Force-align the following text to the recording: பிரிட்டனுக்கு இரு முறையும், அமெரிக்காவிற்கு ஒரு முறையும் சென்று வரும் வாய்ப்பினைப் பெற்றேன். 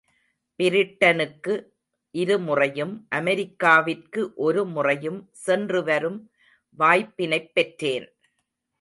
பிரிட்டனுக்கு 0.59 1.53
இரு 2.15 2.39
முறையும், 2.39 3.07
அமெரிக்காவிற்கு 3.15 4.33
ஒரு 4.35 4.65
முறையும் 4.65 5.29
சென்று 5.31 5.83
வரும் 5.83 6.19
வாய்ப்பினைப் 6.79 7.51
பெற்றேன். 7.53 8.07